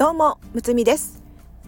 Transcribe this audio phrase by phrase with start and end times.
[0.00, 1.22] どうもむつみです。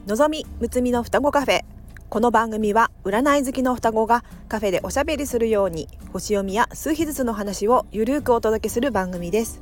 [0.06, 1.64] のぞみむつみの双子カフェ。
[2.08, 9.60] この番組は占い好きの双子がカフェでおしゃべりするように星読みや数日ずつの話をゆるくお届けする番組です。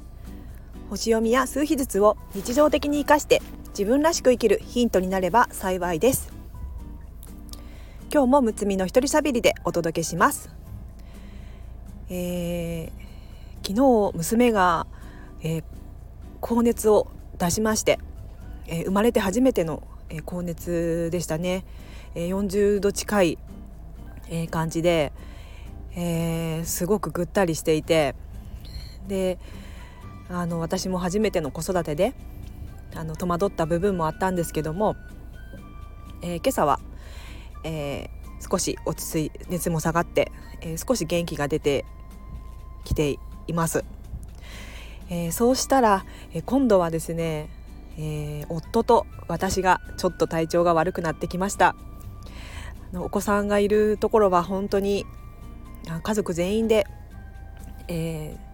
[0.88, 6.32] 星読みや数日ずつを日常的に活かして自分らしく生きるヒントになれば幸いです。
[8.12, 10.48] 今日もむつみの一人しゃべりでお届けします。
[12.09, 14.87] えー、昨日娘が、
[15.42, 15.64] えー、
[16.41, 17.98] 高熱を出しまして
[18.70, 21.65] えー、生まれて初めての、えー、高熱でしたね、
[22.15, 23.38] えー、40度近い、
[24.28, 25.12] えー、感じで、
[25.97, 28.14] えー、すごくぐったりしていて
[29.09, 29.38] で
[30.30, 32.14] あの私も初めての子育てで
[32.95, 34.95] あの戸惑った部分もあったんですけども、
[36.23, 36.78] えー、今朝は、
[37.64, 40.30] えー、少し落ち着い熱も下がって、
[40.61, 41.84] えー、少し元気が出て
[42.84, 43.84] きています。
[45.09, 47.50] えー、そうしたら、えー、今度はですね
[47.98, 51.74] えー、夫と私がちょっと体調が悪くなってきました
[52.94, 55.06] お子さんがいるところは本当に
[56.02, 56.86] 家族全員で、
[57.88, 58.50] えー、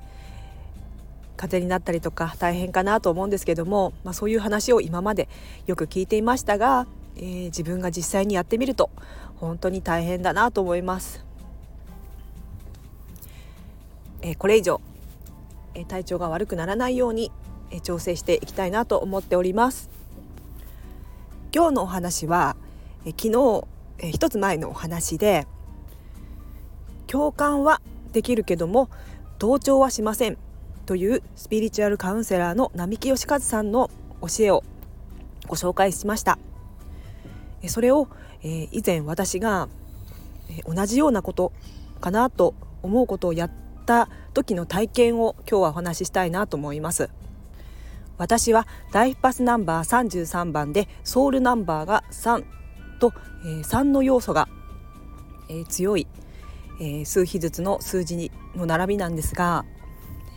[1.37, 5.29] 風邪になったりとか大変かなと思うんですけども、まあ、そういう話を今まで
[5.67, 8.91] よく聞いていましたが、えー、自分が実際にやってみると
[9.37, 11.25] 本当に大変だなと思います。
[14.23, 14.81] えー、これ以上、
[15.75, 17.31] え体調が悪くならないように
[17.81, 19.91] 調整していきたいなと思っております。
[21.55, 22.57] 今日のお話は
[23.05, 23.65] 昨日
[24.13, 25.47] 一つ前のお話で
[27.07, 27.81] 共感は
[28.13, 28.91] できるけども
[29.39, 30.39] 同調はしません
[30.87, 33.91] というスピリチュアルカウンセラーの並木義和さんの
[34.21, 34.65] 教えを
[35.49, 36.39] ご紹介しました。
[37.67, 38.09] それを、
[38.43, 39.69] え以前私が、
[40.65, 41.53] 同じようなこと
[42.01, 43.51] かなと思うことをやっ
[43.85, 47.11] た時の体験を今日はお話ししたいなと思います。
[48.19, 52.45] 私はライフパスナンバー33番でソウルナンバーが3
[52.99, 53.13] と、
[53.45, 54.49] えー、3の要素が、
[55.49, 56.07] えー、強い、
[56.81, 59.65] えー、数比ずつの数字にの並びなんですが、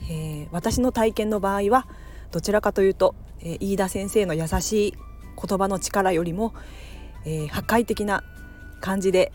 [0.10, 1.88] えー、私の体験の場合は
[2.32, 4.94] どちらかというと、えー、飯田先生の優しい
[5.42, 6.54] 言葉の力よりも、
[7.26, 8.24] えー、破壊的な
[8.82, 9.32] 感じで、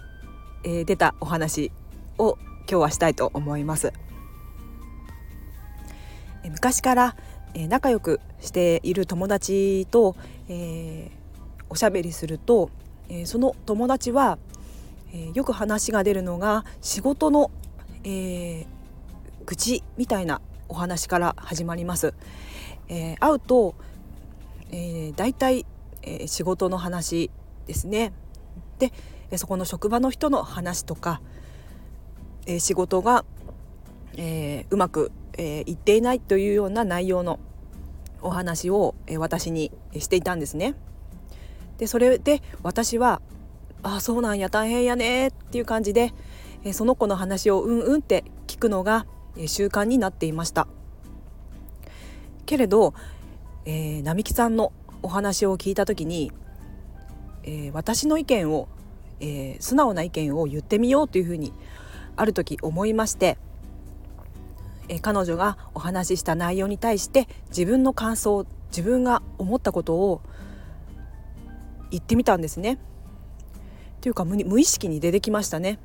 [0.65, 1.73] えー、出たお話
[2.19, 2.37] を
[2.69, 3.93] 今日はしたいと思います。
[6.45, 7.17] 昔から
[7.55, 10.17] え仲良くしている友達と、
[10.49, 12.71] えー、おしゃべりすると、
[13.09, 14.39] えー、その友達は、
[15.13, 17.51] えー、よく話が出るのが仕事の、
[18.05, 18.67] え
[19.47, 22.15] 愚痴みたいなお話から始まります。
[22.89, 23.75] え会うと、
[24.71, 25.65] えー、大体、
[26.03, 27.31] え仕事の話
[27.67, 28.13] ですね。
[28.79, 28.93] で
[29.39, 31.21] そこの職場の人の話とか、
[32.47, 33.25] え仕事が、
[34.17, 37.39] えうまくえー、言っていないというような内容の
[38.23, 40.75] お話を、えー、私にしていたんですね。
[41.79, 43.21] でそれで私は
[43.83, 46.13] 「ああそうなんや大変やね」っていう感じで、
[46.63, 49.07] えー、その子の話をうんうんって聞くのが、
[49.37, 50.69] え、習慣になっていました。
[52.47, 52.95] けれど、
[53.65, 54.73] えー、並木さんの
[55.03, 56.31] お話を聞いた時に、
[57.43, 58.69] え、私の意見を、
[59.21, 61.53] え、素直な意見を言ってみようというふうに
[62.17, 63.39] ある時思いまして
[64.89, 70.21] え彼女がお話しした内容に対して自分の感想自分が思ったことを
[71.91, 72.79] 言ってみたんですね。
[74.01, 75.79] というか無意識に出てきましたね。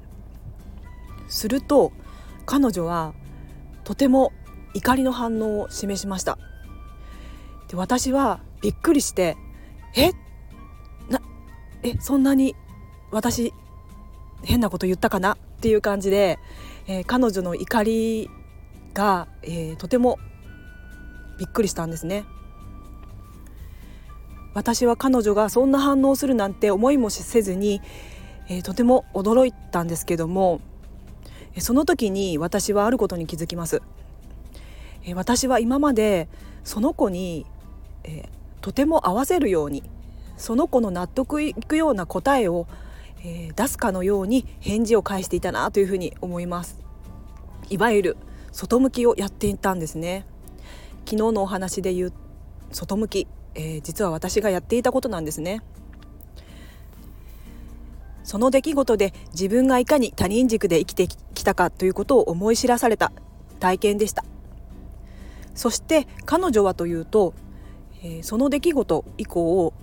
[1.28, 1.92] すると
[2.46, 3.14] 彼女は
[3.84, 4.34] とても
[4.74, 6.38] 怒りの反応を示しました。
[7.68, 9.38] で私はびっくりして
[9.96, 10.12] 「え？
[11.10, 11.22] な
[11.84, 12.56] えそんなに
[13.12, 13.54] 私
[14.44, 16.40] 変なこと言ったかな?」っていう感じで、
[16.88, 18.30] えー、彼女の怒り
[18.94, 20.20] が、えー、とても
[21.38, 22.26] びっくりしたんですね。
[24.54, 27.82] 私は彼女がそんな反応するなんて思いもせずに、
[28.50, 30.60] えー、とても驚いたんですけども
[31.60, 33.82] その時に私はあることに気づきます。
[35.06, 36.28] えー、私は今まで
[36.64, 37.46] その子に、
[38.04, 38.30] えー、
[38.62, 39.84] とても合わせるように
[40.38, 42.68] その子の納得いくような答えを、
[43.24, 46.80] えー、出すかのように返事を返していたなというふうに思います。
[47.70, 48.18] いわゆる
[48.60, 50.26] 外向きをやっていたんですね。
[51.06, 52.14] 昨日のお話で言う
[52.74, 55.62] 外向き、えー、実は私がやっていたことなんですね。
[58.26, 63.14] その出来事で自分がいかに他人軸で生きてきたかということを思い知らされた
[63.62, 64.26] 体験でした。
[65.56, 67.34] そして彼女はというと、
[68.04, 69.74] えー、その出来事以降、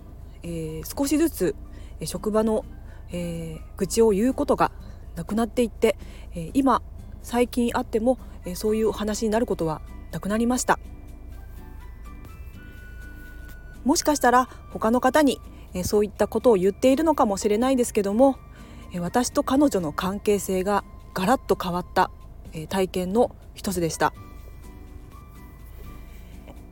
[0.43, 1.57] えー、少しずつ
[2.05, 2.67] 職場の、
[3.11, 4.71] えー、愚痴を言うことが
[5.15, 5.97] なくなっていって、
[6.35, 6.83] え今
[7.23, 9.83] 最近あっても、えそういう話になることは
[10.13, 10.79] なくなりました。
[13.85, 15.41] もしかしたら他の方に、
[15.75, 18.39] えそういったことを言っているのかもしれないですけども、
[18.93, 22.11] え私と彼女の関係性がガラッと変わった、
[22.53, 24.13] え体験の一つでした。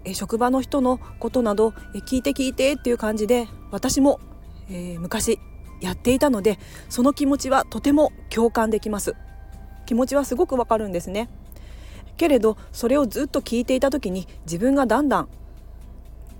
[0.04, 4.20] え職場の人のことなど、え聞いて聞いてっていう感じで私も、
[4.68, 5.38] えー、昔
[5.80, 9.14] やっていたのでその気持ちはとても共感できます。
[9.86, 11.28] 気持ちはすごくわかるんですね。
[12.16, 15.28] けれどそれをずっと聞いていた時に自分がだんだん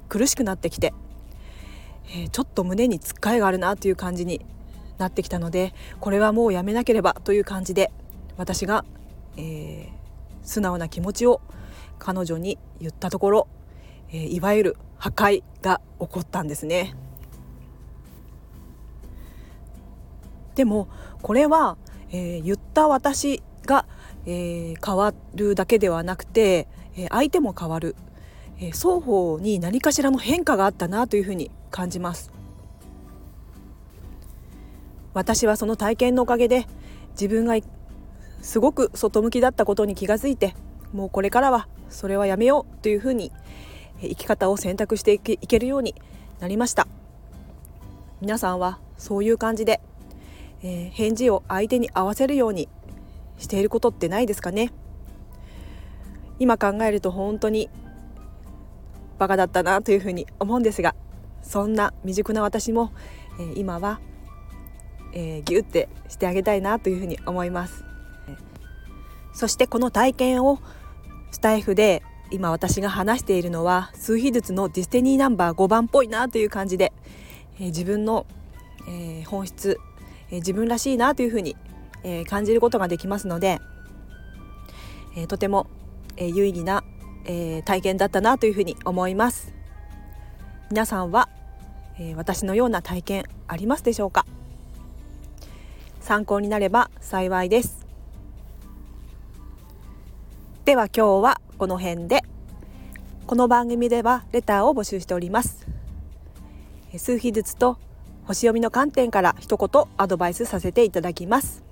[0.09, 0.95] 苦しくなってきて、
[2.09, 4.45] えー、ちょっと胸につっかえがあるなという感じに
[4.99, 7.91] なってきたのでこれはもうやめなければという感じで
[8.37, 8.85] 私が、
[9.37, 9.89] えー、
[10.43, 11.41] 素直な気持ちを
[11.99, 13.49] 彼女に言ったところ、
[14.11, 16.95] えー、いわゆる破壊が起こったんですね。
[20.55, 20.89] でも
[21.23, 21.77] これは、
[22.11, 23.87] えー、言った私が、
[24.27, 27.97] えー、変わるだけではなくて、えー、相手も変わる、
[28.61, 32.31] え双方に何かしらの変化があったなというふうに感じます。
[35.13, 36.67] 私はその体験のおかげで
[37.13, 37.57] 自分が
[38.41, 40.55] すごく外向きだったことに気がついて
[40.93, 43.31] もうこれからはそれはやめようというふうに
[44.01, 45.95] 生き方を選択していけるように
[46.41, 46.89] なりました。
[48.21, 49.81] 皆さんはそういう感じで
[50.67, 52.71] えー、返事を相手に合わせるように
[53.39, 54.73] していることってないですかね。
[56.39, 57.71] 今考えると本当に
[59.19, 60.97] バカだったなというふうに思うんですが
[61.43, 62.93] そんな未熟な私も、
[63.39, 64.01] えー、今は、
[65.13, 67.85] えー、ギュッてしてあげたいなというふうに思います。
[69.33, 70.61] そしてこの体験を
[71.33, 76.93] スタイフで今私が話しているのは数秘術の destiny number 5番っぽいなという感じで、
[77.59, 78.27] えー、自分の、
[78.89, 79.79] えー、本質
[80.31, 81.57] え自分らしいなというふうに、
[82.05, 83.61] え感じることができますので、
[85.17, 85.67] えとても、
[86.17, 86.85] え有意義な、
[87.25, 89.53] え体験だったなというふうに思います。
[90.71, 91.29] 皆さんは、
[91.99, 94.27] え私のような体験ありますでしょうか？
[96.01, 97.87] 参考になれば幸いです。
[100.65, 102.23] では今日はこの辺で
[103.27, 105.67] この番組ではレターを募集しております。
[106.97, 107.79] 数秘術と
[108.27, 111.63] 星読みの観点から一言アドバイスさせていただきます、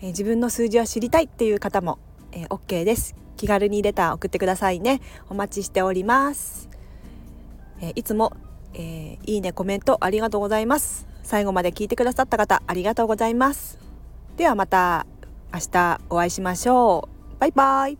[0.00, 1.98] えー、自分の数字を知りたいっていう方も、
[2.32, 3.14] えー、OK です。
[3.36, 5.00] 気軽にレター送ってくださいね。
[5.28, 6.68] お待ちしております、
[7.80, 8.34] え、いつも、
[8.74, 11.06] えいいねコメントありがとうございます。
[11.22, 13.78] 最後まで聞いてくださった方ありがとうございます。
[14.36, 15.06] ではまた
[15.52, 17.40] 明日お会いしましょう。
[17.40, 17.99] バイバイ。